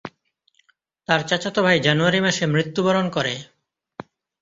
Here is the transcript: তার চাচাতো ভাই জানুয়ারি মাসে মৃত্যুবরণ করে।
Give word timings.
তার 1.07 1.21
চাচাতো 1.27 1.59
ভাই 1.63 1.77
জানুয়ারি 1.79 2.19
মাসে 2.21 2.43
মৃত্যুবরণ 2.47 3.05
করে। 3.09 3.33